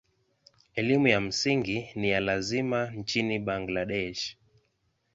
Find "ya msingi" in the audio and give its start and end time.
1.07-1.87